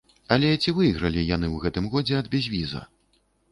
Але 0.35 0.47
ці 0.61 0.73
выйгралі 0.77 1.27
яны 1.35 1.47
ў 1.53 1.67
гэтым 1.67 1.85
годзе 1.93 2.19
ад 2.23 2.33
безвіза? 2.35 2.85